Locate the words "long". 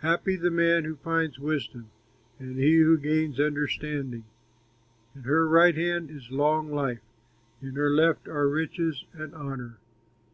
6.30-6.70